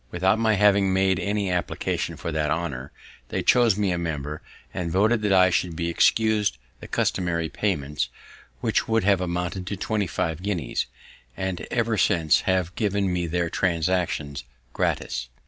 [0.09, 2.91] Without my having made any application for that honour,
[3.29, 4.41] they chose me a member,
[4.73, 8.09] and voted that I should be excus'd the customary payments,
[8.61, 10.87] which would have amounted to twenty five guineas;
[11.37, 14.43] and ever since have given me their Transactions
[14.73, 15.27] gratis.